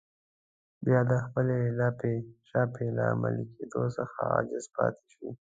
[0.85, 2.13] بيا د خپلې لاپې
[2.49, 5.29] شاپې له عملي کېدو څخه عاجز پاتې شي.